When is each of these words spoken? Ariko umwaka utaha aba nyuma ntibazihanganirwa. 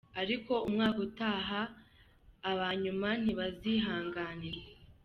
Ariko 0.21 0.53
umwaka 0.67 0.99
utaha 1.07 1.61
aba 2.51 2.67
nyuma 2.83 3.09
ntibazihanganirwa. 3.21 4.65